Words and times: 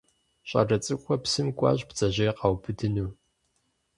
Щӏалэ 0.49 0.77
цӏыкӏухэр 0.83 1.19
псым 1.23 1.47
кӏуащ 1.57 1.79
бдзэжьей 1.87 2.31
къаубыдыну. 2.37 3.09